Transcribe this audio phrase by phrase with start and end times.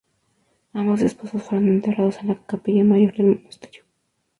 [0.73, 3.83] Ambos esposos fueron enterrados en la capilla mayor del monasterio.